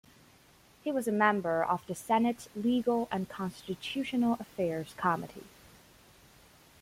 He 0.83 0.91
was 0.91 1.07
a 1.07 1.11
member 1.11 1.63
of 1.63 1.85
the 1.85 1.93
Senate 1.93 2.47
Legal 2.55 3.07
and 3.11 3.29
Constitutional 3.29 4.33
Affairs 4.39 4.95
committee. 4.97 5.45